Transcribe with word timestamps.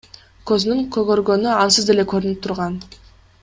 Көзүнүн 0.51 0.81
көгөргөнү 0.95 1.53
ансыз 1.67 1.87
деле 1.91 2.09
көрүнүп 2.15 2.43
турган. 2.47 2.83